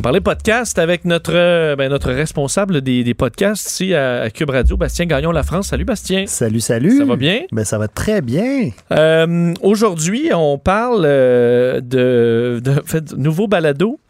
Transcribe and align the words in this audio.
On 0.00 0.02
parlait 0.02 0.22
podcast 0.22 0.78
avec 0.78 1.04
notre, 1.04 1.32
euh, 1.34 1.76
ben, 1.76 1.90
notre 1.90 2.10
responsable 2.10 2.80
des, 2.80 3.04
des 3.04 3.12
podcasts 3.12 3.70
ici 3.70 3.94
à, 3.94 4.22
à 4.22 4.30
Cube 4.30 4.48
Radio, 4.48 4.78
Bastien 4.78 5.04
Gagnon 5.04 5.30
La 5.30 5.42
France. 5.42 5.66
Salut 5.68 5.84
Bastien. 5.84 6.24
Salut, 6.26 6.60
salut. 6.60 6.96
Ça 6.96 7.04
va 7.04 7.16
bien? 7.16 7.42
Ben, 7.52 7.66
ça 7.66 7.76
va 7.76 7.86
très 7.86 8.22
bien. 8.22 8.70
Euh, 8.92 9.52
Aujourd'hui, 9.60 10.30
on 10.34 10.56
parle 10.56 11.02
euh, 11.04 11.82
de, 11.82 12.60
de, 12.64 12.80
en 12.80 12.86
fait, 12.86 13.12
nouveau 13.12 13.46
balado 13.46 14.00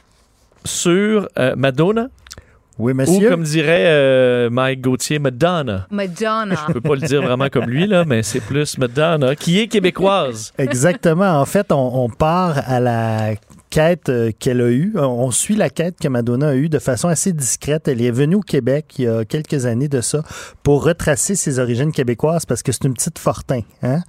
sur 0.65 1.29
euh, 1.41 1.57
Madonna, 1.57 2.07
Oui, 2.79 2.93
ou 2.93 2.95
monsieur. 2.95 3.29
comme 3.29 3.43
dirait 3.43 3.87
euh, 3.89 4.49
Mike 4.49 4.83
Gauthier, 4.83 5.19
Madonna. 5.19 5.89
Madonna. 5.91 6.55
Je 6.69 6.73
peux 6.73 6.81
pas 6.81 6.95
le 6.95 7.01
dire 7.01 7.21
vraiment 7.21 7.49
comme 7.49 7.65
lui, 7.69 7.89
là, 7.89 8.05
mais 8.07 8.23
c'est 8.23 8.41
plus 8.41 8.79
Madonna, 8.79 9.35
qui 9.35 9.59
est 9.59 9.67
québécoise. 9.67 10.53
Exactement. 10.57 11.41
En 11.41 11.47
fait, 11.47 11.73
on, 11.73 12.05
on 12.05 12.09
part 12.09 12.61
à 12.65 12.79
la 12.79 13.31
quête 13.71 14.09
euh, 14.09 14.31
qu'elle 14.39 14.61
a 14.61 14.69
eue. 14.71 14.93
On, 14.97 15.31
suit 15.31 15.55
la 15.55 15.71
quête 15.71 15.95
que 16.01 16.09
Madonna 16.09 16.49
a 16.49 16.55
eue 16.55 16.69
de 16.69 16.79
façon 16.79 17.09
assez 17.09 17.33
discrète. 17.33 17.87
Elle 17.89 18.03
est 18.03 18.11
venue 18.11 18.35
au 18.35 18.41
Québec 18.41 18.87
il 18.99 19.05
y 19.05 19.09
a 19.09 19.25
quelques 19.25 19.65
années 19.67 19.89
de 19.89 20.01
ça 20.01 20.23
pour 20.63 20.85
retracer 20.85 21.37
ses 21.37 21.59
origines 21.61 21.93
québécoises 21.93 22.45
parce 22.47 22.63
que 22.63 22.73
c'est 22.73 22.85
une 22.85 22.95
petite 22.95 23.19
Fortin, 23.19 23.61
hein, 23.83 24.01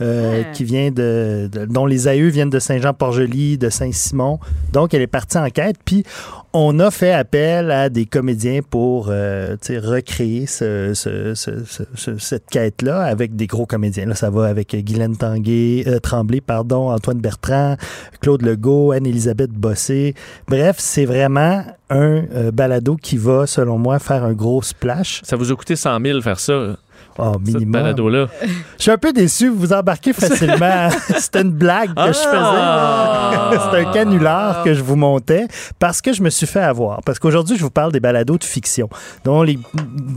euh, 0.00 0.42
qui 0.52 0.64
vient 0.64 0.90
de, 0.90 1.48
de- 1.52 1.64
dont 1.66 1.86
les 1.86 2.08
aïeux 2.08 2.28
viennent 2.28 2.50
de 2.50 2.58
Saint-Jean-Port-Joli, 2.60 3.58
de 3.58 3.68
Saint-Simon. 3.68 4.38
Donc, 4.72 4.94
elle 4.94 5.02
est 5.02 5.06
partie 5.06 5.38
en 5.38 5.48
quête. 5.50 5.76
Puis, 5.84 6.04
on 6.52 6.78
a 6.80 6.90
fait 6.90 7.12
appel 7.12 7.70
à 7.70 7.88
des 7.88 8.06
comédiens 8.06 8.60
pour 8.68 9.06
euh, 9.10 9.56
recréer 9.68 10.46
ce- 10.46 10.92
ce- 10.94 11.34
ce- 11.34 11.64
ce- 11.64 11.82
ce- 11.94 12.18
cette 12.18 12.46
quête-là 12.50 13.02
avec 13.02 13.36
des 13.36 13.46
gros 13.46 13.66
comédiens. 13.66 14.06
Là, 14.06 14.14
ça 14.14 14.30
va 14.30 14.46
avec 14.46 14.74
Guylaine 14.74 15.16
Tanguay, 15.16 15.84
euh, 15.86 15.98
Tremblay, 16.00 16.40
pardon, 16.40 16.90
Antoine 16.90 17.18
Bertrand, 17.20 17.76
Claude 18.20 18.42
Legault, 18.42 18.92
Anne-Élisabeth 19.00 19.50
Bossé. 19.50 20.14
Bref, 20.46 20.76
c'est 20.78 21.06
vraiment 21.06 21.64
un 21.88 22.22
euh, 22.34 22.50
balado 22.52 22.96
qui 22.96 23.16
va, 23.16 23.46
selon 23.46 23.78
moi, 23.78 23.98
faire 23.98 24.24
un 24.24 24.32
gros 24.32 24.62
splash. 24.62 25.22
Ça 25.24 25.36
vous 25.36 25.50
a 25.50 25.56
coûté 25.56 25.74
100 25.74 26.00
000 26.00 26.20
faire 26.20 26.38
ça, 26.38 26.76
Oh, 27.18 27.36
minimum. 27.38 27.72
balado-là. 27.72 28.28
Je 28.78 28.82
suis 28.82 28.90
un 28.90 28.96
peu 28.96 29.12
déçu, 29.12 29.48
vous 29.48 29.72
embarquez 29.72 30.12
facilement. 30.12 30.88
C'était 31.18 31.42
une 31.42 31.50
blague 31.50 31.94
que 31.94 32.06
je 32.06 32.12
faisais. 32.12 32.28
Ah! 32.32 33.50
C'est 33.72 33.78
un 33.80 33.92
canular 33.92 34.62
que 34.64 34.72
je 34.74 34.82
vous 34.82 34.96
montais 34.96 35.46
parce 35.78 36.00
que 36.00 36.12
je 36.12 36.22
me 36.22 36.30
suis 36.30 36.46
fait 36.46 36.60
avoir. 36.60 37.00
Parce 37.02 37.18
qu'aujourd'hui, 37.18 37.56
je 37.56 37.62
vous 37.62 37.70
parle 37.70 37.92
des 37.92 38.00
balados 38.00 38.38
de 38.38 38.44
fiction. 38.44 38.88
Donc, 39.24 39.46
les, 39.46 39.58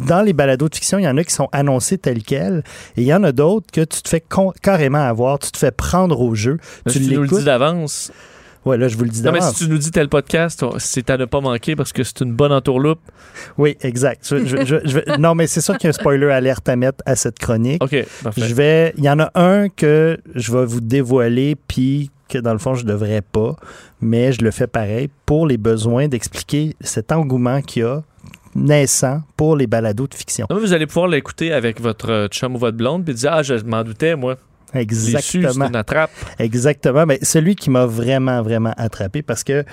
dans 0.07 0.21
les 0.21 0.33
balados 0.33 0.69
de 0.69 0.75
fiction, 0.75 0.97
il 0.97 1.03
y 1.03 1.07
en 1.07 1.17
a 1.17 1.23
qui 1.23 1.33
sont 1.33 1.49
annoncés 1.51 1.97
tels 1.97 2.23
quels 2.23 2.63
et 2.95 3.01
il 3.01 3.07
y 3.07 3.13
en 3.13 3.23
a 3.23 3.31
d'autres 3.31 3.67
que 3.71 3.81
tu 3.81 4.01
te 4.01 4.07
fais 4.07 4.23
carrément 4.61 5.05
avoir, 5.05 5.39
tu 5.39 5.51
te 5.51 5.57
fais 5.57 5.71
prendre 5.71 6.21
au 6.21 6.35
jeu. 6.35 6.57
Mais 6.85 6.91
tu 6.91 7.01
tu 7.01 7.13
nous 7.15 7.23
le 7.23 7.27
dis 7.27 7.43
d'avance. 7.43 8.11
Ouais, 8.65 8.77
là, 8.77 8.87
je 8.87 8.95
vous 8.97 9.03
le 9.03 9.09
dis 9.09 9.21
Non, 9.21 9.31
mais 9.33 9.41
si 9.41 9.55
tu 9.65 9.69
nous 9.69 9.77
dis 9.77 9.91
tel 9.91 10.07
podcast, 10.09 10.63
c'est 10.77 11.09
à 11.09 11.17
ne 11.17 11.25
pas 11.25 11.41
manquer 11.41 11.75
parce 11.75 11.91
que 11.91 12.03
c'est 12.03 12.21
une 12.21 12.33
bonne 12.33 12.51
entourloupe. 12.53 12.99
Oui, 13.57 13.75
exact. 13.81 14.25
Je- 14.29 14.45
je- 14.45 14.65
je- 14.65 14.87
je 14.87 14.99
vais- 14.99 15.17
non, 15.17 15.35
mais 15.35 15.47
c'est 15.47 15.59
sûr 15.61 15.77
qu'il 15.77 15.85
y 15.85 15.87
a 15.87 15.89
un 15.89 15.93
spoiler 15.93 16.27
alerte 16.31 16.67
à 16.69 16.75
mettre 16.75 17.03
à 17.05 17.15
cette 17.15 17.39
chronique. 17.39 17.83
OK, 17.83 17.95
parfait. 18.23 18.41
Je 18.41 18.53
vais. 18.55 18.93
Il 18.97 19.03
y 19.03 19.09
en 19.09 19.19
a 19.19 19.31
un 19.35 19.67
que 19.69 20.17
je 20.35 20.51
vais 20.53 20.65
vous 20.65 20.79
dévoiler, 20.81 21.55
puis 21.67 22.09
que 22.29 22.37
dans 22.37 22.53
le 22.53 22.57
fond, 22.59 22.73
je 22.73 22.85
devrais 22.85 23.21
pas, 23.21 23.55
mais 24.01 24.31
je 24.31 24.41
le 24.43 24.49
fais 24.51 24.67
pareil 24.67 25.09
pour 25.25 25.45
les 25.45 25.57
besoins 25.57 26.07
d'expliquer 26.07 26.75
cet 26.81 27.11
engouement 27.11 27.61
qu'il 27.61 27.81
y 27.83 27.85
a 27.85 28.01
naissant 28.55 29.21
pour 29.35 29.55
les 29.55 29.67
balados 29.67 30.07
de 30.07 30.13
fiction. 30.15 30.45
Non, 30.49 30.57
vous 30.59 30.73
allez 30.73 30.85
pouvoir 30.87 31.07
l'écouter 31.07 31.51
avec 31.51 31.81
votre 31.81 32.09
euh, 32.11 32.27
chum 32.27 32.55
ou 32.55 32.59
votre 32.59 32.77
blonde 32.77 33.03
puis 33.03 33.13
dire 33.13 33.31
Ah, 33.33 33.43
je 33.43 33.55
m'en 33.65 33.83
doutais, 33.83 34.15
moi. 34.15 34.37
Su, 34.73 34.79
Exactement. 34.79 35.67
une 35.67 35.75
attrape. 35.75 36.11
Exactement. 36.39 37.05
Mais 37.05 37.19
celui 37.21 37.55
qui 37.55 37.69
m'a 37.69 37.85
vraiment, 37.85 38.41
vraiment 38.41 38.73
attrapé, 38.77 39.21
parce 39.21 39.43
que 39.43 39.63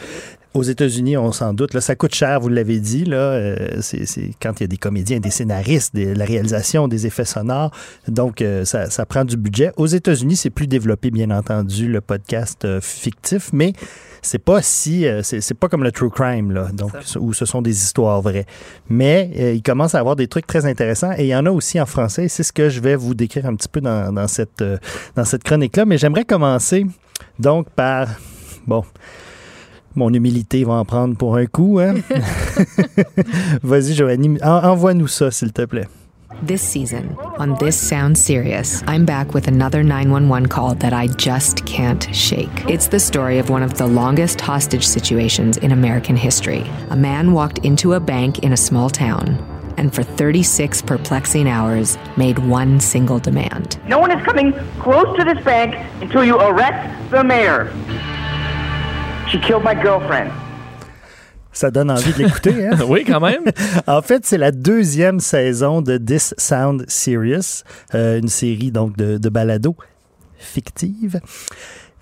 aux 0.53 0.63
États-Unis, 0.65 1.17
on 1.17 1.31
s'en 1.31 1.55
doute, 1.55 1.75
là, 1.75 1.81
ça 1.81 1.95
coûte 1.95 2.15
cher, 2.15 2.41
vous 2.41 2.49
l'avez 2.49 2.81
dit, 2.81 3.05
là, 3.05 3.17
euh, 3.17 3.79
c'est, 3.81 4.05
quand 4.43 4.59
il 4.59 4.63
y 4.63 4.65
a 4.65 4.67
des 4.67 4.77
comédiens, 4.79 5.21
des 5.21 5.31
scénaristes, 5.31 5.95
des- 5.95 6.15
la 6.15 6.25
réalisation, 6.25 6.89
des 6.89 7.07
effets 7.07 7.25
sonores, 7.25 7.71
donc 8.09 8.43
euh, 8.43 8.65
ça, 8.65 8.91
ça 8.91 9.07
prend 9.07 9.25
du 9.25 9.37
budget. 9.37 9.71
Aux 9.77 9.87
États-Unis, 9.87 10.35
c'est 10.37 10.51
plus 10.51 10.67
développé, 10.67 11.13
bien 11.13 11.31
entendu, 11.31 11.87
le 11.87 12.01
podcast 12.01 12.65
euh, 12.65 12.81
fictif, 12.81 13.51
mais 13.53 13.75
c'est 14.23 14.39
pas 14.41 14.61
si, 14.61 15.07
c'est, 15.23 15.55
pas 15.55 15.69
comme 15.69 15.83
le 15.83 15.93
true 15.93 16.11
crime, 16.11 16.51
là, 16.53 16.69
donc 16.75 16.93
où 17.19 17.33
ce 17.33 17.47
sont 17.47 17.63
des 17.63 17.71
histoires 17.83 18.21
vraies. 18.21 18.45
Mais 18.91 19.55
il 19.55 19.63
commence 19.63 19.95
à 19.95 19.99
avoir 19.99 20.15
des 20.15 20.29
trucs 20.29 20.47
très 20.47 20.67
intéressants 20.67 21.13
et 21.17 21.23
il 21.23 21.29
y 21.29 21.35
en 21.35 21.47
a 21.47 21.51
aussi 21.51 21.81
en 21.81 21.87
français. 21.87 22.29
C'est 22.29 22.43
ce 22.43 22.53
que 22.53 22.69
je 22.69 22.81
vais 22.81 22.97
vous 22.97 23.15
décrire 23.15 23.47
un 23.47 23.55
petit 23.55 23.69
peu 23.69 23.81
dans, 23.81 24.13
dans 24.13 24.29
cette, 24.29 24.63
dans 25.17 25.25
cette 25.25 25.43
chronique-là. 25.43 25.87
Mais 25.87 25.97
j'aimerais 25.97 26.27
commencer 26.27 26.85
donc 27.39 27.71
par 27.71 28.09
bon. 28.67 28.85
Mon 29.97 30.13
humilité 30.13 30.65
va 30.65 30.75
en 30.75 30.85
prendre 30.85 31.17
pour 31.17 31.37
un 31.37 31.47
coup. 31.47 31.79
Hein? 31.81 31.95
Vas-y, 33.63 33.95
Joanie, 33.95 34.39
en- 34.43 34.65
envoie-nous 34.71 35.09
ça, 35.09 35.31
s'il 35.31 35.53
te 35.53 35.63
plaît. 35.65 35.89
This 36.47 36.63
season, 36.63 37.17
on 37.39 37.57
This 37.59 37.77
Sounds 37.77 38.19
Serious, 38.19 38.83
I'm 38.87 39.05
back 39.05 39.35
with 39.35 39.47
another 39.47 39.83
911 39.83 40.47
call 40.49 40.75
that 40.77 40.95
I 40.95 41.09
just 41.19 41.67
can't 41.67 42.09
shake. 42.15 42.49
It's 42.67 42.89
the 42.89 42.99
story 43.01 43.39
of 43.39 43.51
one 43.51 43.63
of 43.63 43.75
the 43.75 43.87
longest 43.87 44.41
hostage 44.41 44.87
situations 44.87 45.59
in 45.59 45.71
American 45.73 46.17
history. 46.17 46.65
A 46.91 46.97
man 46.97 47.33
walked 47.33 47.59
into 47.59 47.93
a 47.93 48.01
bank 48.01 48.39
in 48.39 48.53
a 48.53 48.57
small 48.57 48.89
town 48.89 49.37
and 49.77 49.95
for 49.95 50.03
36 50.03 50.83
perplexing 50.83 51.49
hours 51.49 51.99
made 52.17 52.39
one 52.39 52.81
single 52.81 53.19
demand. 53.19 53.79
No 53.87 53.99
one 53.99 54.11
is 54.11 54.23
coming 54.25 54.53
close 54.79 55.15
to 55.19 55.25
this 55.25 55.43
bank 55.45 55.75
until 56.03 56.25
you 56.25 56.37
arrest 56.37 57.11
the 57.11 57.23
mayor. 57.25 57.71
She 59.31 59.39
killed 59.39 59.63
my 59.63 59.75
girlfriend. 59.75 60.33
Ça 61.53 61.71
donne 61.71 61.91
envie 61.91 62.13
de 62.13 62.19
l'écouter. 62.19 62.67
Hein? 62.67 62.79
Oui, 62.89 63.05
quand 63.05 63.21
même. 63.21 63.45
En 63.87 64.03
fait, 64.03 64.27
c'est 64.27 64.39
la 64.39 64.51
deuxième 64.51 65.21
saison 65.21 65.83
de 65.83 65.99
This 65.99 66.35
Sound 66.37 66.85
Serious, 66.89 67.63
euh, 67.95 68.19
une 68.19 68.29
série 68.29 68.73
donc 68.73 68.97
de, 68.97 69.19
de 69.19 69.29
balados 69.29 69.77
fictives. 70.39 71.21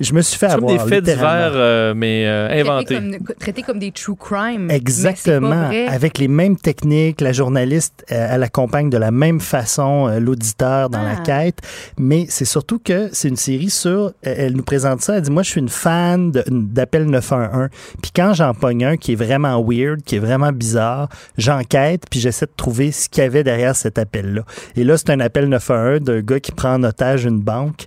Je 0.01 0.13
me 0.13 0.21
suis 0.23 0.39
fait 0.39 0.47
avoir. 0.47 0.73
des 0.73 0.79
faits 0.79 1.05
littéralement. 1.07 1.47
divers, 1.49 1.53
euh, 1.55 1.95
mais 1.97 2.25
euh, 2.27 2.49
Traité 2.49 2.69
inventés. 2.71 2.95
comme, 2.95 3.35
traité 3.39 3.63
comme 3.63 3.79
des 3.79 3.91
true 3.93 4.15
crime. 4.17 4.71
Exactement. 4.71 5.49
Mais 5.49 5.55
c'est 5.55 5.61
pas 5.61 5.67
vrai. 5.69 5.87
Avec 5.89 6.19
les 6.19 6.29
mêmes 6.29 6.57
techniques, 6.57 7.21
la 7.21 7.33
journaliste, 7.33 8.05
euh, 8.13 8.29
elle 8.31 8.43
accompagne 8.43 8.91
de 8.91 8.99
la 8.99 9.11
même 9.11 9.41
façon 9.41 10.09
euh, 10.09 10.21
l'auditeur 10.21 10.89
dans 10.91 11.03
la 11.03 11.17
Ah. 11.19 11.23
quête. 11.25 11.59
Mais 11.99 12.27
c'est 12.29 12.45
surtout 12.45 12.79
que 12.79 13.09
c'est 13.13 13.29
une 13.29 13.37
série 13.37 13.71
sur. 13.71 14.13
Elle, 14.23 14.35
elle 14.39 14.53
nous 14.53 14.63
présente 14.63 15.01
ça. 15.01 15.17
Elle 15.17 15.23
dit 15.23 15.31
Moi, 15.31 15.43
je 15.43 15.51
suis 15.51 15.61
une 15.61 15.69
fan 15.69 16.31
d'Appel 16.31 17.07
911. 17.07 17.69
Puis 18.01 18.13
quand 18.15 18.35
j'en 18.35 18.55
pogne 18.55 18.85
un 18.85 18.97
qui 18.97 19.13
est 19.13 19.17
vraiment 19.17 19.61
weird, 19.67 20.03
qui 20.03 20.17
est 20.17 20.21
vraiment 20.21 20.53
bizarre, 20.53 21.09
j'enquête, 21.37 22.05
puis 22.11 22.21
j'essaie 22.21 22.47
de 22.47 22.53
trouver 22.57 22.93
ce 22.93 23.09
qu'il 23.09 23.23
y 23.25 23.27
avait 23.27 23.43
derrière 23.43 23.75
cet 23.75 23.99
appel-là. 23.99 24.43
Et 24.77 24.85
là, 24.85 24.97
c'est 24.97 25.11
un 25.11 25.21
appel 25.21 25.49
911 25.49 26.01
d'un 26.03 26.21
gars 26.21 26.41
qui 26.41 26.53
prend 26.53 26.75
en 26.75 26.83
otage 26.85 27.25
une 27.25 27.41
banque 27.41 27.87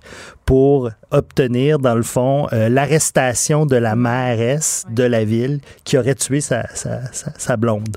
pour 0.52 0.90
obtenir, 1.10 1.78
dans 1.78 1.94
le 1.94 2.02
fond, 2.02 2.46
euh, 2.52 2.68
l'arrestation 2.68 3.64
de 3.64 3.76
la 3.76 3.96
mairesse 3.96 4.84
de 4.90 5.02
la 5.02 5.24
ville 5.24 5.60
qui 5.82 5.96
aurait 5.96 6.14
tué 6.14 6.42
sa, 6.42 6.68
sa, 6.74 7.10
sa, 7.10 7.32
sa 7.38 7.56
blonde. 7.56 7.96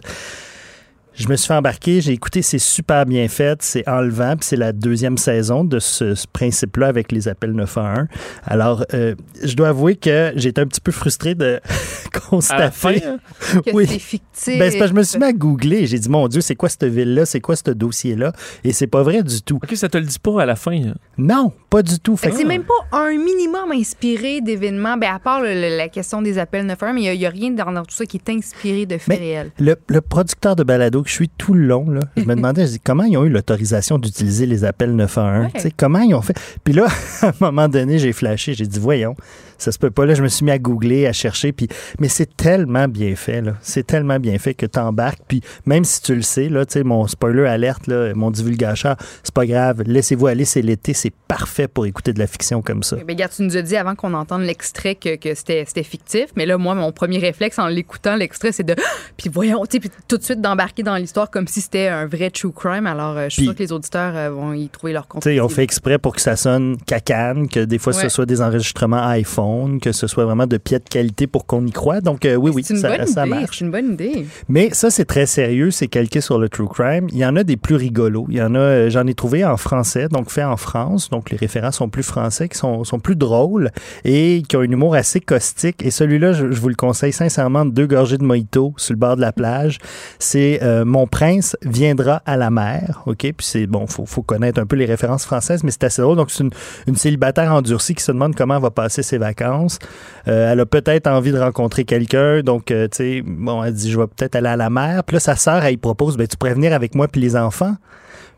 Je 1.15 1.27
me 1.29 1.35
suis 1.35 1.47
fait 1.47 1.53
embarquer, 1.53 2.01
j'ai 2.01 2.11
écouté, 2.11 2.41
c'est 2.41 2.59
super 2.59 3.05
bien 3.05 3.27
fait, 3.27 3.61
c'est 3.61 3.87
enlevant, 3.87 4.35
puis 4.35 4.45
c'est 4.47 4.55
la 4.57 4.71
deuxième 4.73 5.17
saison 5.17 5.63
de 5.63 5.79
ce, 5.79 6.13
ce 6.13 6.27
principe-là 6.27 6.87
avec 6.87 7.11
les 7.11 7.27
appels 7.27 7.53
911. 7.53 8.07
Alors, 8.43 8.83
euh, 8.93 9.15
je 9.43 9.55
dois 9.55 9.69
avouer 9.69 9.95
que 9.95 10.33
j'ai 10.35 10.49
été 10.49 10.59
un 10.61 10.67
petit 10.67 10.81
peu 10.81 10.91
frustré 10.91 11.33
de 11.35 11.59
constater. 12.29 12.71
fin, 12.71 12.93
hein? 13.07 13.17
Que 13.65 13.71
oui. 13.71 13.85
c'est 13.87 13.99
fictif. 13.99 14.59
Ben, 14.59 14.69
c'est 14.71 14.77
parce 14.77 14.91
que 14.91 14.95
je 14.95 14.99
me 14.99 15.03
suis 15.03 15.17
mis 15.19 15.25
à 15.25 15.31
googler. 15.33 15.87
J'ai 15.87 15.99
dit, 15.99 16.09
mon 16.09 16.27
Dieu, 16.27 16.41
c'est 16.41 16.55
quoi 16.55 16.67
cette 16.69 16.83
ville-là? 16.85 17.25
C'est 17.25 17.39
quoi 17.41 17.55
ce 17.55 17.71
dossier-là? 17.71 18.33
Et 18.63 18.73
c'est 18.73 18.87
pas 18.87 19.01
vrai 19.03 19.23
du 19.23 19.41
tout. 19.41 19.55
OK, 19.63 19.75
ça 19.75 19.87
te 19.89 19.97
le 19.97 20.05
dit 20.05 20.19
pas 20.19 20.41
à 20.41 20.45
la 20.45 20.55
fin. 20.55 20.73
hein? 20.75 20.95
Non, 21.17 21.53
pas 21.69 21.81
du 21.81 21.99
tout. 21.99 22.17
Fait 22.17 22.29
que 22.29 22.35
c'est 22.35 22.43
même 22.43 22.63
pas 22.65 22.97
un 22.97 23.11
minimum 23.17 23.71
inspiré 23.73 24.41
d'événements, 24.41 24.97
ben 24.97 25.13
à 25.15 25.19
part 25.19 25.41
le- 25.41 25.53
le- 25.53 25.77
la 25.77 25.87
question 25.87 26.21
des 26.21 26.37
appels 26.37 26.65
911, 26.65 26.95
mais 26.95 27.13
il 27.15 27.17
n'y 27.19 27.25
a, 27.25 27.29
rien 27.29 27.51
dans, 27.51 27.83
tout 27.83 27.95
ça 27.95 28.05
qui 28.05 28.17
est 28.17 28.29
inspiré 28.29 28.85
de 28.85 28.97
faits 28.97 29.07
Mais- 29.07 29.17
réels. 29.17 29.51
Le, 29.59 29.75
le 29.87 30.01
producteur 30.01 30.55
de 30.55 30.63
balado 30.63 31.03
que 31.05 31.09
je 31.09 31.15
suis 31.15 31.29
tout 31.29 31.53
le 31.53 31.65
long, 31.65 31.89
là, 31.89 32.01
je 32.17 32.23
me 32.23 32.35
demandais, 32.35 32.65
je 32.65 32.71
dis, 32.71 32.79
comment 32.79 33.03
ils 33.03 33.17
ont 33.17 33.23
eu 33.23 33.29
l'autorisation 33.29 33.97
d'utiliser 33.97 34.45
les 34.45 34.65
appels 34.65 34.93
911? 34.95 35.45
Ouais. 35.45 35.51
Tu 35.55 35.61
sais, 35.61 35.71
Comment 35.75 35.99
ils 35.99 36.13
ont 36.13 36.21
fait? 36.21 36.37
Puis 36.63 36.73
là, 36.73 36.87
à 37.21 37.27
un 37.27 37.33
moment 37.39 37.69
donné, 37.69 37.99
j'ai 37.99 38.11
flashé, 38.11 38.53
j'ai 38.53 38.67
dit, 38.67 38.79
voyons, 38.79 39.15
ça 39.57 39.71
se 39.71 39.79
peut 39.79 39.91
pas. 39.91 40.05
Là, 40.05 40.13
je 40.15 40.23
me 40.23 40.27
suis 40.27 40.45
mis 40.45 40.51
à 40.51 40.59
googler, 40.59 41.07
à 41.07 41.13
chercher, 41.13 41.51
puis, 41.51 41.67
mais 41.99 42.07
c'est 42.09 42.35
tellement 42.35 42.87
bien 42.87 43.15
fait, 43.15 43.41
là. 43.41 43.53
C'est 43.61 43.85
tellement 43.85 44.19
bien 44.19 44.37
fait 44.37 44.53
que 44.53 44.65
t'embarques, 44.65 45.21
puis 45.27 45.41
même 45.65 45.83
si 45.83 46.01
tu 46.01 46.15
le 46.15 46.21
sais, 46.21 46.49
là, 46.49 46.65
tu 46.65 46.73
sais, 46.73 46.83
mon 46.83 47.07
spoiler 47.07 47.45
alerte, 47.45 47.87
là, 47.87 48.13
mon 48.15 48.31
divulgateur, 48.31 48.95
c'est 49.23 49.33
pas 49.33 49.45
grave, 49.45 49.83
laissez-vous 49.85 50.27
aller, 50.27 50.45
c'est 50.45 50.61
l'été, 50.61 50.93
c'est 50.93 51.13
parfait 51.27 51.67
pour 51.67 51.85
écouter 51.85 52.13
de 52.13 52.19
la 52.19 52.27
fiction 52.27 52.61
comme 52.61 52.83
ça. 52.83 52.95
Ben, 52.97 53.05
regarde, 53.09 53.31
tu 53.35 53.43
nous 53.43 53.55
as 53.57 53.61
dit 53.61 53.75
avant 53.75 53.95
qu'on 53.95 54.13
entende 54.13 54.41
l'extrait 54.43 54.95
que, 54.95 55.15
que 55.15 55.33
c'était 55.35 55.65
fictif, 55.83 56.27
mais 56.35 56.45
là, 56.45 56.57
moi, 56.57 56.75
mon 56.75 56.91
premier 56.91 57.17
réflexe 57.19 57.59
en 57.59 57.67
l'écoutant, 57.67 58.15
l'extrait, 58.15 58.51
c'est 58.51 58.63
de. 58.63 58.75
Puis 59.17 59.29
voyons, 59.29 59.63
tu 59.65 59.73
sais, 59.73 59.79
puis 59.79 59.89
tout 60.07 60.17
de 60.17 60.23
suite 60.23 60.41
d'embarquer 60.41 60.83
dans 60.83 60.95
l'histoire 60.97 61.29
comme 61.31 61.47
si 61.47 61.61
c'était 61.61 61.87
un 61.87 62.05
vrai 62.05 62.29
true 62.29 62.51
crime. 62.51 62.85
Alors, 62.85 63.17
euh, 63.17 63.25
je 63.25 63.29
suis 63.29 63.39
Puis- 63.41 63.45
sûre 63.45 63.55
que 63.55 63.63
les 63.63 63.71
auditeurs 63.71 64.13
euh, 64.15 64.29
vont 64.29 64.53
y 64.53 64.67
trouver 64.69 64.91
leur 64.93 65.07
compte. 65.07 65.21
Tu 65.23 65.29
sais, 65.29 65.39
on 65.39 65.47
fait 65.49 65.63
exprès 65.63 65.97
pour 65.97 66.15
que 66.15 66.21
ça 66.21 66.35
sonne 66.35 66.77
cacane, 66.85 67.47
que 67.47 67.61
des 67.61 67.77
fois 67.77 67.93
Ouais. 67.95 68.01
ce 68.03 68.09
soit 68.09 68.25
des 68.25 68.41
enregistrements 68.41 69.05
iPhone 69.07 69.44
que 69.81 69.91
ce 69.91 70.07
soit 70.07 70.25
vraiment 70.25 70.47
de 70.47 70.57
pied 70.57 70.79
de 70.79 70.83
qualité 70.89 71.27
pour 71.27 71.45
qu'on 71.45 71.65
y 71.65 71.71
croit. 71.71 72.01
Donc, 72.01 72.25
euh, 72.25 72.35
oui, 72.35 72.51
oui, 72.53 72.63
une 72.69 72.77
ça, 72.77 72.95
bonne 72.95 73.07
ça 73.07 73.25
idée. 73.25 73.35
marche. 73.35 73.59
C'est 73.59 73.65
une 73.65 73.71
bonne 73.71 73.93
idée. 73.93 74.25
Mais 74.49 74.69
ça, 74.73 74.89
c'est 74.89 75.05
très 75.05 75.25
sérieux, 75.25 75.71
c'est 75.71 75.87
calqué 75.87 76.21
sur 76.21 76.39
le 76.39 76.49
true 76.49 76.67
crime. 76.67 77.07
Il 77.11 77.17
y 77.17 77.25
en 77.25 77.35
a 77.35 77.43
des 77.43 77.57
plus 77.57 77.75
rigolos. 77.75 78.27
Il 78.29 78.37
y 78.37 78.41
en 78.41 78.55
a, 78.55 78.59
euh, 78.59 78.89
j'en 78.89 79.05
ai 79.07 79.13
trouvé 79.13 79.45
en 79.45 79.57
français, 79.57 80.07
donc 80.09 80.29
fait 80.29 80.43
en 80.43 80.57
France. 80.57 81.09
Donc, 81.09 81.29
les 81.29 81.37
références 81.37 81.77
sont 81.77 81.89
plus 81.89 82.03
français, 82.03 82.49
qui 82.49 82.57
sont, 82.57 82.83
sont 82.83 82.99
plus 82.99 83.15
drôles 83.15 83.71
et 84.03 84.43
qui 84.47 84.57
ont 84.57 84.61
un 84.61 84.71
humour 84.71 84.95
assez 84.95 85.19
caustique. 85.19 85.83
Et 85.85 85.91
celui-là, 85.91 86.33
je, 86.33 86.51
je 86.51 86.59
vous 86.59 86.69
le 86.69 86.75
conseille 86.75 87.13
sincèrement, 87.13 87.65
deux 87.65 87.87
gorgées 87.87 88.17
de 88.17 88.23
mojito 88.23 88.73
sur 88.77 88.93
le 88.93 88.99
bord 88.99 89.15
de 89.15 89.21
la 89.21 89.31
plage. 89.31 89.77
C'est 90.19 90.59
euh, 90.63 90.85
Mon 90.85 91.07
prince 91.07 91.55
viendra 91.63 92.21
à 92.25 92.37
la 92.37 92.49
mer. 92.49 93.03
OK? 93.05 93.17
Puis 93.19 93.33
c'est 93.39 93.67
bon, 93.67 93.87
faut, 93.87 94.05
faut 94.05 94.21
connaître 94.21 94.59
un 94.59 94.65
peu 94.65 94.75
les 94.75 94.85
références 94.85 95.25
françaises, 95.25 95.63
mais 95.63 95.71
c'est 95.71 95.83
assez 95.83 96.01
drôle. 96.01 96.17
Donc, 96.17 96.31
c'est 96.31 96.43
une, 96.43 96.51
une 96.87 96.95
célibataire 96.95 97.51
endurcie 97.53 97.95
qui 97.95 98.03
se 98.03 98.11
demande 98.11 98.35
comment 98.35 98.55
elle 98.55 98.61
va 98.61 98.71
passer 98.71 99.03
ses 99.03 99.17
vacances. 99.17 99.34
Euh, 99.41 100.51
elle 100.51 100.59
a 100.59 100.65
peut-être 100.65 101.07
envie 101.07 101.31
de 101.31 101.39
rencontrer 101.39 101.85
quelqu'un. 101.85 102.41
Donc, 102.41 102.71
euh, 102.71 102.87
tu 102.87 102.97
sais, 102.97 103.21
bon, 103.25 103.63
elle 103.63 103.73
dit, 103.73 103.91
je 103.91 103.99
vais 103.99 104.07
peut-être 104.07 104.35
aller 104.35 104.49
à 104.49 104.55
la 104.55 104.69
mer. 104.69 105.03
Puis 105.03 105.15
là, 105.15 105.19
sa 105.19 105.35
sœur, 105.35 105.63
elle 105.63 105.71
lui 105.71 105.77
propose, 105.77 106.17
ben, 106.17 106.27
tu 106.27 106.37
pourrais 106.37 106.53
venir 106.53 106.73
avec 106.73 106.95
moi 106.95 107.07
puis 107.07 107.21
les 107.21 107.35
enfants. 107.35 107.75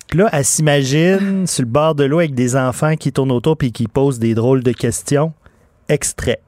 Puis 0.08 0.20
là, 0.20 0.30
elle 0.32 0.46
s'imagine 0.46 1.48
sur 1.48 1.64
le 1.64 1.70
bord 1.70 1.96
de 1.96 2.04
l'eau 2.04 2.20
avec 2.20 2.34
des 2.34 2.56
enfants 2.56 2.96
qui 2.96 3.12
tournent 3.12 3.32
autour 3.32 3.58
puis 3.58 3.72
qui 3.72 3.88
posent 3.88 4.20
des 4.20 4.34
drôles 4.34 4.64
de 4.64 4.72
questions. 4.72 5.34
Extrait. 5.90 6.42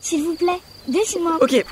S'il 0.00 0.22
vous 0.22 0.34
plaît, 0.34 0.60
dessine-moi. 0.86 1.38
Ok. 1.40 1.64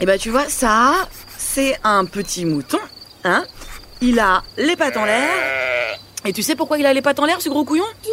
Et 0.00 0.06
bah 0.06 0.16
tu 0.16 0.30
vois, 0.30 0.48
ça, 0.48 0.94
c'est 1.36 1.76
un 1.84 2.06
petit 2.06 2.46
mouton, 2.46 2.78
hein 3.24 3.44
Il 4.00 4.18
a 4.18 4.42
les 4.56 4.76
pattes 4.76 4.96
en 4.96 5.04
l'air. 5.04 5.98
Et 6.24 6.32
tu 6.32 6.42
sais 6.42 6.54
pourquoi 6.54 6.78
il 6.78 6.86
a 6.86 6.92
les 6.92 7.02
pattes 7.02 7.18
en 7.18 7.26
l'air, 7.26 7.40
ce 7.40 7.48
gros 7.48 7.64
couillon? 7.64 7.84
Tu 8.02 8.10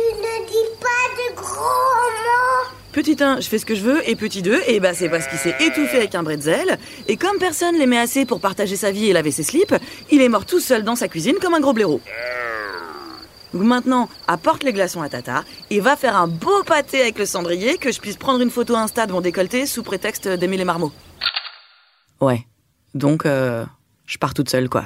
Petit 2.92 3.18
1, 3.22 3.42
je 3.42 3.48
fais 3.48 3.60
ce 3.60 3.66
que 3.66 3.76
je 3.76 3.84
veux, 3.84 4.10
et 4.10 4.16
petit 4.16 4.42
2, 4.42 4.62
et 4.66 4.80
bah 4.80 4.94
c'est 4.96 5.08
parce 5.08 5.28
qu'il 5.28 5.38
s'est 5.38 5.56
étouffé 5.60 5.98
avec 5.98 6.16
un 6.16 6.24
bretzel, 6.24 6.80
et 7.08 7.16
comme 7.16 7.38
personne 7.38 7.78
l'aimait 7.78 8.00
assez 8.00 8.26
pour 8.26 8.40
partager 8.40 8.76
sa 8.76 8.90
vie 8.90 9.10
et 9.10 9.14
laver 9.14 9.30
ses 9.30 9.44
slips, 9.44 9.76
il 10.10 10.22
est 10.22 10.30
mort 10.30 10.48
tout 10.48 10.60
seul 10.60 10.84
dans 10.84 10.96
sa 10.96 11.08
cuisine 11.08 11.36
comme 11.40 11.54
un 11.54 11.60
gros 11.60 11.74
blaireau. 11.74 12.02
Maintenant, 13.54 14.10
apporte 14.28 14.64
les 14.64 14.74
glaçons 14.74 15.04
à 15.04 15.10
Tata, 15.10 15.44
et 15.70 15.80
va 15.80 15.96
faire 15.96 16.18
un 16.18 16.28
beau 16.28 16.64
pâté 16.64 17.02
avec 17.02 17.20
le 17.20 17.28
cendrier, 17.28 17.78
que 17.78 17.92
je 17.92 18.00
puisse 18.00 18.18
prendre 18.18 18.42
une 18.42 18.50
photo 18.50 18.76
Insta 18.76 19.06
de 19.06 19.12
mon 19.12 19.22
décolleté 19.22 19.68
sous 19.68 19.84
prétexte 19.84 20.28
d'aimer 20.28 20.58
les 20.58 20.66
marmots. 20.66 20.92
Ouais. 22.20 22.48
Donc, 22.96 23.28
euh, 23.28 23.64
je 24.08 24.18
pars 24.18 24.34
toute 24.34 24.50
seule, 24.50 24.70
quoi. 24.70 24.86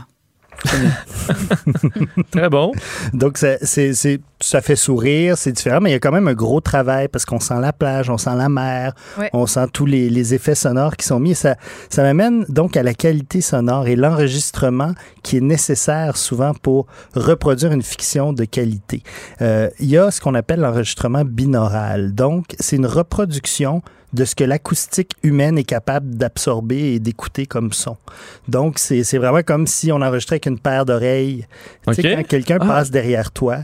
Très 2.32 2.50
bon. 2.50 2.72
Donc, 3.14 3.38
ça, 3.38 3.58
c'est, 3.62 3.94
c'est- 3.94 4.20
ça 4.40 4.62
fait 4.62 4.76
sourire, 4.76 5.38
c'est 5.38 5.52
différent, 5.52 5.80
mais 5.82 5.92
il 5.92 5.94
y 5.94 5.96
a 5.96 6.00
quand 6.00 6.12
même 6.12 6.28
un 6.28 6.34
gros 6.34 6.62
travail 6.62 7.08
parce 7.08 7.26
qu'on 7.26 7.40
sent 7.40 7.60
la 7.60 7.74
plage, 7.74 8.10
on 8.10 8.18
sent 8.18 8.36
la 8.36 8.50
mer, 8.50 8.94
Ouais. 9.20 9.30
on 9.34 9.46
sent 9.46 9.66
tous 9.72 9.86
les, 9.86 10.10
les 10.10 10.34
effets 10.34 10.56
sonores 10.56 10.98
qui 10.98 11.06
sont 11.06 11.20
mis. 11.20 11.32
Et 11.32 11.36
Ça, 11.36 11.56
ça 11.90 12.02
m'amène 12.04 12.46
donc 12.50 12.76
à 12.76 12.84
la 12.84 12.94
qualité 12.94 13.42
sonore 13.42 13.88
et 13.88 13.96
l'enregistrement 13.96 14.94
qui 15.24 15.38
est 15.38 15.42
nécessaire 15.42 16.18
souvent 16.18 16.54
pour 16.54 16.88
reproduire 17.16 17.72
une 17.72 17.84
fiction 17.84 18.34
de 18.34 18.46
qualité. 18.46 19.04
Euh, 19.42 19.70
il 19.80 19.90
y 19.90 19.98
a 19.98 20.10
ce 20.12 20.20
qu'on 20.22 20.34
appelle 20.36 20.60
l'enregistrement 20.62 21.24
binaural. 21.24 22.14
Donc, 22.16 22.56
c'est 22.60 22.76
une 22.78 22.88
reproduction 22.88 23.82
de 24.14 24.26
ce 24.26 24.36
que 24.36 24.44
l'acoustique 24.44 25.12
humaine 25.24 25.58
est 25.58 25.64
capable 25.64 26.16
d'absorber 26.16 26.94
et 26.96 27.00
d'écouter 27.00 27.46
comme 27.46 27.72
son. 27.74 27.98
Donc, 28.48 28.78
c'est 28.80 29.04
c'est 29.04 29.18
vraiment 29.18 29.42
comme 29.44 29.68
si 29.68 29.92
on 29.92 30.02
enregistrait 30.02 30.36
avec 30.36 30.46
une 30.48 30.60
paire 30.60 30.86
d'oreilles. 30.86 31.46
Tu 31.88 31.94
sais, 31.94 32.12
OK. 32.12 32.16
quand 32.18 32.28
quelqu'un 32.28 32.58
Ah. 32.62 32.66
passe 32.68 32.92
derrière 32.92 33.32
toi, 33.32 33.60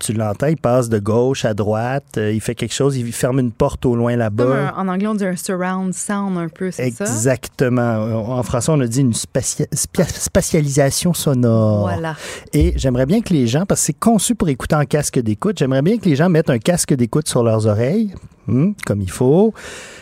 tu 0.00 0.12
l'entends, 0.12 0.48
il 0.48 0.56
passe 0.56 0.88
de 0.90 0.98
gauche 0.98 1.44
à 1.46 1.54
droite, 1.54 2.18
euh, 2.18 2.32
il 2.32 2.40
fait 2.40 2.54
quelque 2.56 2.74
chose, 2.74 2.96
il 2.96 3.10
ferme 3.12 3.38
une 3.38 3.52
porte 3.52 3.86
au 3.86 3.94
loin 3.94 4.16
là-bas. 4.16 4.74
en 4.76 4.88
anglais, 4.88 5.06
on 5.06 5.14
dit 5.14 5.24
un 5.24 5.36
surround 5.36 5.94
sound 5.94 6.36
un 6.36 6.48
peu, 6.48 6.70
c'est 6.72 6.90
ça? 6.90 7.04
Exactement. 7.04 8.02
En 8.36 8.42
français, 8.42 8.72
on 8.72 8.80
a 8.80 8.86
dit 8.86 9.00
une 9.00 9.12
spatia- 9.14 9.68
spia- 9.72 10.04
spatialisation 10.08 11.14
sonore. 11.14 11.82
Voilà. 11.88 12.16
Et 12.52 12.74
j'aimerais 12.76 13.06
bien 13.06 13.22
que 13.22 13.32
les 13.32 13.46
gens, 13.46 13.64
parce 13.64 13.80
que 13.80 13.86
c'est 13.86 13.92
conçu 13.98 14.34
pour 14.34 14.48
écouter 14.48 14.74
en 14.74 14.84
casque 14.84 15.20
d'écoute, 15.20 15.58
j'aimerais 15.58 15.80
bien 15.82 15.96
que 15.96 16.04
les 16.06 16.16
gens 16.16 16.28
mettent 16.28 16.50
un 16.50 16.58
casque 16.58 16.92
d'écoute 16.92 17.28
sur 17.28 17.42
leurs 17.42 17.66
oreilles, 17.66 18.12
hmm, 18.46 18.72
comme 18.86 19.00
il 19.00 19.10
faut. 19.10 19.52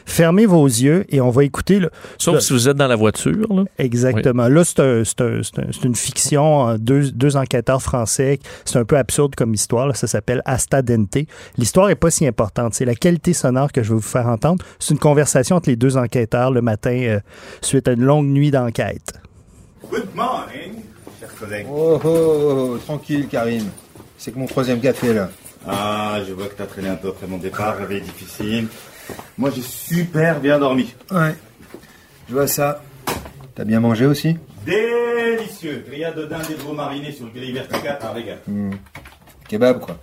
Fermez 0.05 0.47
vos 0.47 0.67
yeux 0.67 1.05
et 1.09 1.21
on 1.21 1.31
va 1.31 1.45
écouter 1.45 1.79
le, 1.79 1.91
Sauf 2.19 2.35
Le- 2.35 2.41
si 2.41 2.53
vous 2.53 2.69
êtes 2.69 2.77
dans 2.77 2.89
la 2.89 2.97
voiture. 2.97 3.47
Là. 3.55 3.65
Exactement. 3.79 4.49
Là, 4.49 4.65
c'est 4.65 4.81
un- 4.81 5.05
c'est 5.05 5.21
un- 5.21 5.41
c'est 5.43 5.59
un- 5.61 5.67
c'est 5.73 5.85
une 5.85 5.95
fiction, 5.95 6.69
euh, 6.71 6.77
deux, 6.79 7.11
deux 7.13 7.37
enquêteurs 7.37 7.81
français. 7.83 8.41
C'est 8.65 8.79
un 8.79 8.85
peu 8.85 8.97
absurde 8.99 9.35
comme 9.37 9.55
histoire. 9.55 9.87
là. 9.87 9.95
Ça 9.95 10.07
s'appelle 10.07 10.43
Asta 10.45 10.83
Dente. 10.83 11.19
L'histoire 11.57 11.89
est 11.91 11.95
pas 11.95 12.11
si 12.11 12.27
importante. 12.27 12.75
C'est 12.75 12.85
la 12.85 12.95
qualité 12.95 13.33
sonore 13.33 13.71
que 13.73 13.83
je 13.83 13.91
vais 13.91 13.95
vous 13.97 14.01
faire 14.03 14.27
entendre. 14.27 14.65
C'est 14.79 14.93
une 14.95 14.99
conversation 15.01 15.57
entre 15.57 15.69
les 15.71 15.77
deux 15.77 15.97
enquêteurs 15.97 16.51
le 16.51 16.63
matin 16.63 16.99
euh, 17.03 17.21
suite 17.61 17.87
à 17.89 17.93
une 17.93 18.03
longue 18.03 18.27
nuit 18.27 18.51
d'enquête. 18.51 19.13
Good 19.91 20.09
morning, 20.15 20.83
chers 21.21 21.35
collègues. 21.37 21.67
Oh, 21.71 22.01
oh, 22.03 22.09
oh, 22.09 22.69
oh, 22.75 22.79
tranquille, 22.79 23.29
Karim. 23.29 23.65
C'est 24.19 24.33
que 24.33 24.39
mon 24.39 24.47
troisième 24.47 24.81
café, 24.81 25.13
là. 25.15 25.29
Ah, 25.67 26.21
je 26.27 26.33
vois 26.33 26.49
que 26.49 26.55
t'as 26.55 26.67
traîné 26.67 26.89
un 26.89 26.97
peu 26.97 27.09
après 27.09 27.27
mon 27.27 27.39
départ, 27.39 27.77
réveil 27.77 28.01
difficile. 28.01 28.69
Moi, 29.39 29.51
j'ai 29.55 29.63
super 29.63 30.41
bien 30.41 30.59
dormi. 30.59 30.95
Ouais. 31.11 31.35
Je 32.29 32.35
vois 32.35 32.47
ça. 32.47 32.83
T'as 33.55 33.65
bien 33.65 33.81
mangé 33.81 34.07
aussi? 34.07 34.37
Délicieux. 34.65 35.85
Grillade 35.87 36.17
de 36.17 36.27
dinde 36.27 36.47
et 36.51 36.55
de 36.55 36.61
veau 36.61 36.73
mariné 36.73 37.13
sur 37.13 37.27
le 37.27 37.31
grill 37.31 37.55
vertical, 37.55 37.99
un 38.01 38.11
régal. 38.13 38.39
Kebab, 39.49 39.81
quoi. 39.81 39.99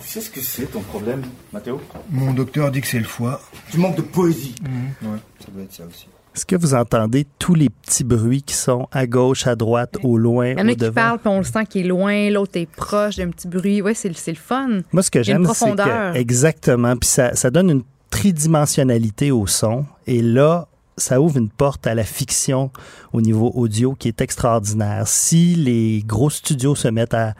Tu 0.00 0.08
sais 0.08 0.20
ce 0.20 0.30
que 0.30 0.40
c'est 0.40 0.66
ton 0.66 0.80
problème, 0.80 1.22
Mathéo? 1.52 1.80
Mon 2.10 2.32
docteur 2.32 2.70
dit 2.70 2.80
que 2.80 2.86
c'est 2.88 2.98
le 2.98 3.04
foie. 3.04 3.40
Tu 3.70 3.78
manques 3.78 3.96
de 3.96 4.02
poésie. 4.02 4.54
Ouais, 5.02 5.18
ça 5.38 5.46
doit 5.52 5.62
être 5.62 5.72
ça 5.72 5.84
aussi. 5.84 6.08
Est-ce 6.34 6.46
que 6.46 6.56
vous 6.56 6.72
entendez 6.74 7.26
tous 7.38 7.54
les 7.54 7.68
petits 7.68 8.04
bruits 8.04 8.42
qui 8.42 8.54
sont 8.54 8.88
à 8.90 9.06
gauche, 9.06 9.46
à 9.46 9.54
droite, 9.54 9.98
au 10.02 10.16
loin, 10.16 10.48
Il 10.52 10.58
y 10.58 10.62
en 10.62 10.68
a 10.68 10.74
qui 10.74 10.90
parlent, 10.90 11.18
puis 11.18 11.28
on 11.28 11.38
le 11.38 11.44
sent 11.44 11.66
qui 11.68 11.80
est 11.80 11.84
loin, 11.84 12.30
l'autre 12.30 12.52
est 12.58 12.70
proche 12.70 13.16
d'un 13.16 13.28
petit 13.28 13.48
bruit. 13.48 13.82
Ouais, 13.82 13.92
c'est 13.94 14.08
le- 14.08 14.34
fun. 14.34 14.80
Moi, 14.92 15.02
ce 15.02 15.10
que 15.10 15.22
j'aime, 15.22 15.46
c'est 15.54 15.74
que 15.76 16.16
exactement, 16.16 16.96
puis 16.96 17.08
ça, 17.08 17.34
ça 17.34 17.50
donne 17.50 17.68
une 17.70 17.82
tridimensionnalité 18.10 19.30
au 19.30 19.46
son. 19.46 19.84
Et 20.06 20.22
là, 20.22 20.68
ça 20.98 21.20
ouvre 21.20 21.38
une 21.38 21.48
porte 21.48 21.86
à 21.86 21.94
la 21.94 22.04
fiction 22.04 22.70
au 23.12 23.20
niveau 23.20 23.50
audio 23.54 23.94
qui 23.94 24.08
est 24.08 24.20
extraordinaire. 24.20 25.06
Si 25.08 25.54
les 25.54 26.02
gros 26.06 26.28
studios 26.30 26.74
se 26.74 26.88
mettent 26.88 27.14
à, 27.14 27.34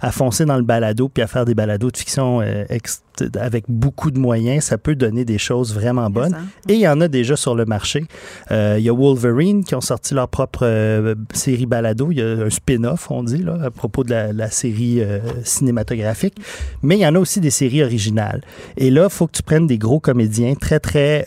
à 0.00 0.10
foncer 0.12 0.44
dans 0.44 0.56
le 0.56 0.62
balado 0.62 1.08
puis 1.08 1.22
à 1.22 1.26
faire 1.26 1.44
des 1.44 1.54
balados 1.54 1.90
de 1.90 1.96
fiction 1.96 2.40
euh, 2.40 2.64
ex- 2.68 3.02
avec 3.38 3.64
beaucoup 3.68 4.10
de 4.10 4.18
moyens, 4.18 4.64
ça 4.64 4.78
peut 4.78 4.94
donner 4.94 5.24
des 5.24 5.38
choses 5.38 5.74
vraiment 5.74 6.10
bonnes. 6.10 6.34
hein. 6.34 6.46
Et 6.68 6.74
il 6.74 6.80
y 6.80 6.88
en 6.88 7.00
a 7.00 7.08
déjà 7.08 7.36
sur 7.36 7.54
le 7.54 7.64
marché. 7.64 8.04
Euh, 8.50 8.76
il 8.78 8.84
y 8.84 8.88
a 8.88 8.92
Wolverine 8.94 9.64
qui 9.64 9.74
ont 9.74 9.80
sorti 9.80 10.14
leur 10.14 10.28
propre 10.28 10.60
euh, 10.62 11.14
série 11.32 11.66
balado. 11.66 12.10
Il 12.10 12.18
y 12.18 12.22
a 12.22 12.26
un 12.26 12.50
spin-off, 12.50 13.10
on 13.10 13.22
dit, 13.22 13.42
là, 13.42 13.58
à 13.64 13.70
propos 13.70 14.04
de 14.04 14.10
la, 14.10 14.32
la 14.32 14.50
série 14.50 15.00
euh, 15.00 15.18
cinématographique. 15.44 16.34
Mais 16.82 16.96
il 16.96 17.00
y 17.00 17.06
en 17.06 17.14
a 17.14 17.18
aussi 17.18 17.40
des 17.40 17.50
séries 17.50 17.82
originales. 17.82 18.42
Et 18.76 18.90
là, 18.90 19.04
il 19.04 19.10
faut 19.10 19.26
que 19.26 19.32
tu 19.32 19.42
prennes 19.42 19.66
des 19.66 19.78
gros 19.78 20.00
comédiens 20.00 20.54
très, 20.54 20.80
très 20.80 21.24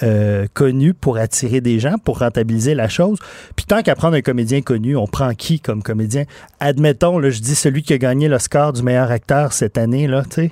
connus 0.53 0.93
pour 0.93 1.17
attirer 1.17 1.61
des 1.61 1.79
gens, 1.79 1.95
pour 2.03 2.19
rentabiliser 2.19 2.75
la 2.75 2.89
chose. 2.89 3.17
Puis 3.55 3.65
tant 3.65 3.81
qu'à 3.81 3.95
prendre 3.95 4.15
un 4.15 4.21
comédien 4.21 4.61
connu, 4.61 4.95
on 4.95 5.07
prend 5.07 5.33
qui 5.33 5.59
comme 5.59 5.83
comédien? 5.83 6.23
Admettons, 6.59 7.19
là, 7.19 7.29
je 7.29 7.39
dis 7.39 7.55
celui 7.55 7.81
qui 7.83 7.93
a 7.93 7.97
gagné 7.97 8.27
l'Oscar 8.27 8.73
du 8.73 8.83
meilleur 8.83 9.11
acteur 9.11 9.53
cette 9.53 9.77
année, 9.77 10.07
là, 10.07 10.23
tu 10.23 10.35
sais. 10.35 10.51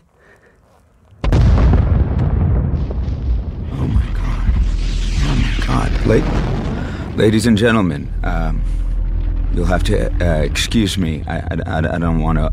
God. 6.05 6.21
La- 7.17 7.23
ladies 7.23 7.47
and 7.47 7.55
gentlemen, 7.57 8.07
um, 8.23 8.61
you'll 9.55 9.65
have 9.65 9.83
to 9.83 10.09
uh, 10.21 10.43
excuse 10.43 10.97
me. 10.97 11.23
I, 11.27 11.39
I, 11.65 11.79
I 11.95 11.99
don't 11.99 12.19
want 12.21 12.37
to. 12.37 12.49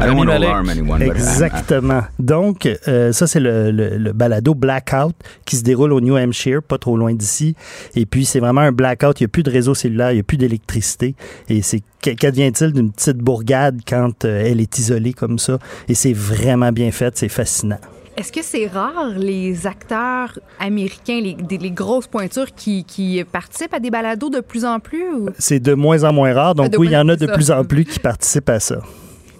I 0.00 0.06
don't 0.06 0.16
want 0.16 0.28
to 0.28 0.34
Rami 0.34 0.46
Malek. 0.46 0.48
alarm 0.48 0.68
anyone, 0.68 0.98
but 1.00 1.08
I'm- 1.08 1.16
Exactement. 1.16 2.02
Donc, 2.20 2.66
euh, 2.86 3.10
ça, 3.12 3.26
c'est 3.26 3.40
le, 3.40 3.72
le- 3.72 3.96
le 3.96 4.12
balado 4.12 4.54
Blackout 4.54 5.12
qui 5.44 5.56
se 5.56 5.64
déroule 5.64 5.92
au 5.92 6.00
New 6.00 6.16
Hampshire, 6.16 6.62
pas 6.62 6.78
trop 6.78 6.96
loin 6.96 7.12
d'ici. 7.14 7.56
Et 7.96 8.06
puis, 8.06 8.24
c'est 8.24 8.38
vraiment 8.38 8.60
un 8.60 8.70
blackout. 8.70 9.18
Il 9.20 9.24
n'y 9.24 9.26
a 9.26 9.28
plus 9.28 9.42
de 9.42 9.50
réseau 9.50 9.74
cellulaire, 9.74 10.12
il 10.12 10.14
n'y 10.14 10.20
a 10.20 10.22
plus 10.22 10.36
d'électricité. 10.36 11.16
Et 11.48 11.62
c'est 11.62 11.82
qu- 12.00 12.14
qu'advient-il 12.14 12.72
d'une 12.72 12.92
petite 12.92 13.16
bourgade 13.18 13.80
quand 13.88 14.24
euh, 14.24 14.44
elle 14.46 14.60
est 14.60 14.78
isolée 14.78 15.14
comme 15.14 15.40
ça? 15.40 15.58
Et 15.88 15.94
c'est 15.94 16.12
vraiment 16.12 16.70
bien 16.70 16.92
fait, 16.92 17.18
c'est 17.18 17.28
fascinant. 17.28 17.80
Est-ce 18.18 18.32
que 18.32 18.42
c'est 18.42 18.66
rare, 18.66 19.10
les 19.16 19.64
acteurs 19.68 20.36
américains, 20.58 21.20
les, 21.20 21.36
les 21.56 21.70
grosses 21.70 22.08
pointures 22.08 22.52
qui, 22.52 22.82
qui 22.82 23.22
participent 23.30 23.74
à 23.74 23.78
des 23.78 23.90
balados 23.92 24.28
de 24.28 24.40
plus 24.40 24.64
en 24.64 24.80
plus? 24.80 25.08
Ou... 25.14 25.28
C'est 25.38 25.60
de 25.60 25.72
moins 25.74 26.02
en 26.02 26.12
moins 26.12 26.34
rare. 26.34 26.56
Donc, 26.56 26.70
De 26.70 26.78
oui, 26.78 26.88
il 26.88 26.94
y 26.94 26.96
en 26.96 27.08
a 27.08 27.14
de 27.14 27.26
ça. 27.26 27.32
plus 27.32 27.52
en 27.52 27.62
plus 27.64 27.84
qui 27.84 28.00
participent 28.00 28.50
à 28.50 28.58
ça. 28.58 28.80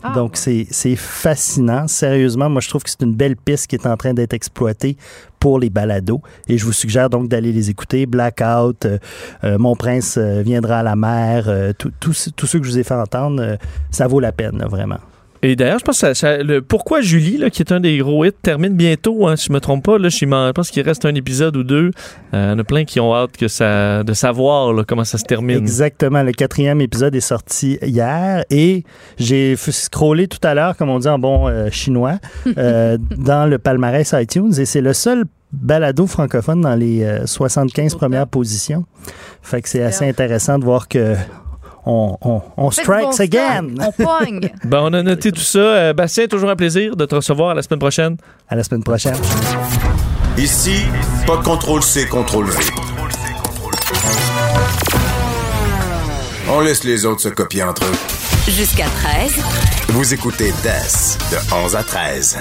Ah. 0.04 0.12
Donc, 0.14 0.36
c'est 0.36 0.68
c'est 0.70 0.94
fascinant. 0.94 1.88
Sérieusement, 1.88 2.48
moi, 2.48 2.60
je 2.60 2.68
trouve 2.68 2.84
que 2.84 2.90
c'est 2.90 3.02
une 3.02 3.16
belle 3.16 3.34
piste 3.36 3.66
qui 3.66 3.74
est 3.74 3.84
en 3.84 3.96
train 3.96 4.14
d'être 4.14 4.32
exploitée 4.32 4.96
pour 5.40 5.58
les 5.58 5.70
balados. 5.70 6.22
Et 6.48 6.56
je 6.56 6.64
vous 6.64 6.72
suggère 6.72 7.10
donc 7.10 7.26
d'aller 7.26 7.50
les 7.50 7.70
écouter. 7.70 8.06
Blackout, 8.06 8.86
euh, 8.86 8.98
euh, 9.42 9.58
Mon 9.58 9.74
Prince 9.74 10.16
euh, 10.18 10.42
viendra 10.42 10.78
à 10.78 10.82
la 10.84 10.94
mer, 10.94 11.46
euh, 11.48 11.72
tous 11.98 12.12
ceux 12.12 12.60
que 12.60 12.64
je 12.64 12.70
vous 12.70 12.78
ai 12.78 12.84
fait 12.84 12.94
entendre, 12.94 13.42
euh, 13.42 13.56
ça 13.90 14.06
vaut 14.06 14.20
la 14.20 14.30
peine, 14.30 14.56
là, 14.58 14.68
vraiment. 14.68 14.98
Et 15.42 15.56
d'ailleurs, 15.56 15.78
je 15.78 15.84
pense 15.84 16.00
que 16.00 16.14
ça- 16.14 16.14
ça- 16.14 16.42
le 16.42 16.62
Pourquoi 16.62 17.00
Julie, 17.00 17.38
là, 17.38 17.50
qui 17.50 17.62
est 17.62 17.72
un 17.72 17.80
des 17.80 17.98
gros 17.98 18.24
hits, 18.24 18.32
termine 18.42 18.74
bientôt, 18.74 19.26
hein, 19.26 19.36
si 19.36 19.46
je 19.46 19.52
me 19.52 19.60
trompe 19.60 19.84
pas. 19.84 19.98
Là, 19.98 20.08
je, 20.08 20.52
pense 20.52 20.70
qu'il 20.70 20.82
reste 20.82 21.04
un 21.04 21.14
épisode 21.14 21.56
ou 21.56 21.64
deux. 21.64 21.90
Euh, 22.34 22.48
Il 22.48 22.50
y 22.50 22.54
en 22.54 22.58
a 22.58 22.64
plein 22.64 22.84
qui 22.84 22.98
ont 23.00 23.14
hâte 23.14 23.36
que 23.36 23.48
ça, 23.48 24.02
de 24.02 24.12
savoir 24.14 24.72
là, 24.72 24.84
comment 24.86 25.04
ça 25.04 25.18
se 25.18 25.24
termine. 25.24 25.56
Exactement. 25.58 26.22
Le 26.22 26.32
quatrième 26.32 26.80
épisode 26.80 27.14
est 27.14 27.20
sorti 27.20 27.78
hier 27.82 28.44
et 28.50 28.84
j'ai 29.18 29.54
scrollé 29.56 30.28
tout 30.28 30.38
à 30.42 30.54
l'heure, 30.54 30.76
comme 30.76 30.88
on 30.88 30.98
dit 30.98 31.08
en 31.08 31.18
bon 31.18 31.48
euh, 31.48 31.68
chinois, 31.70 32.18
euh, 32.58 32.98
dans 33.16 33.48
le 33.48 33.58
palmarès 33.58 34.14
iTunes 34.18 34.52
et 34.58 34.64
c'est 34.64 34.80
le 34.80 34.92
seul 34.92 35.24
balado 35.52 36.06
francophone 36.06 36.60
dans 36.60 36.74
les 36.74 37.02
euh, 37.02 37.26
75 37.26 37.94
premières 37.94 38.26
positions. 38.26 38.84
Fait 39.42 39.62
que 39.62 39.68
c'est 39.68 39.82
assez 39.82 40.06
intéressant 40.08 40.58
de 40.58 40.64
voir 40.64 40.88
que 40.88 41.14
on, 41.86 42.16
on, 42.20 42.42
on 42.56 42.70
Faites 42.70 42.84
strikes 42.84 43.04
bon 43.04 43.20
again. 43.20 43.64
On 43.80 43.92
pogne. 43.92 44.50
Ben, 44.64 44.80
on 44.82 44.92
a 44.92 45.02
noté 45.02 45.32
tout 45.32 45.40
ça. 45.40 45.58
Euh, 45.58 45.92
Bastien, 45.92 46.26
toujours 46.26 46.50
un 46.50 46.56
plaisir 46.56 46.96
de 46.96 47.04
te 47.06 47.14
recevoir 47.14 47.50
à 47.50 47.54
la 47.54 47.62
semaine 47.62 47.78
prochaine. 47.80 48.16
À 48.48 48.56
la 48.56 48.62
semaine 48.64 48.82
prochaine. 48.84 49.16
Ici, 50.36 50.82
pas 51.26 51.36
de 51.38 51.42
contrôle 51.42 51.82
C, 51.82 52.06
contrôle 52.06 52.46
V. 52.46 52.58
On 56.50 56.60
laisse 56.60 56.84
les 56.84 57.04
autres 57.04 57.20
se 57.20 57.28
copier 57.28 57.62
entre 57.62 57.84
eux. 57.84 58.50
Jusqu'à 58.50 58.86
13. 58.86 59.32
Vous 59.88 60.14
écoutez 60.14 60.52
DES 60.62 61.18
de 61.30 61.54
11 61.64 61.76
à 61.76 61.82
13. 61.82 62.36